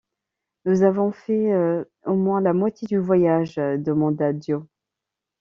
[0.65, 1.51] Nous avons fait
[2.07, 3.57] au moins la moitié du voyage?
[3.57, 4.63] demanda Joe.